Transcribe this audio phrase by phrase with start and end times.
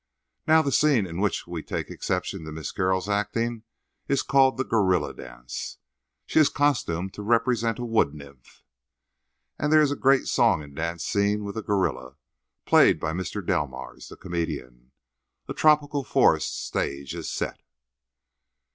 [0.47, 3.61] "Now, the scene in which we take exception to Miss Carroll's acting
[4.07, 5.77] is called the 'gorilla dance.'
[6.25, 8.63] She is costumed to represent a wood nymph,
[9.59, 13.45] and there is a great song and dance scene with a gorilla—played by Mr.
[13.45, 14.91] Delmars, the comedian.
[15.47, 17.61] A tropical forest stage is set.